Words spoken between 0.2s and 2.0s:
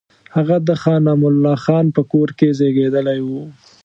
هغه د خان امان الله خان